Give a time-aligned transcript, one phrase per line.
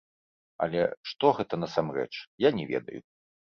[0.65, 2.11] Але што гэта, насамрэч,
[2.47, 2.99] я не ведаю.